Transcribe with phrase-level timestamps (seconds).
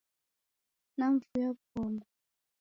[0.97, 2.01] Namfuya wughoma.